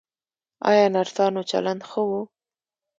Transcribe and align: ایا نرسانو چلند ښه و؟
ایا 0.69 0.85
نرسانو 0.95 1.41
چلند 1.51 1.81
ښه 1.89 2.01
و؟ 2.07 2.11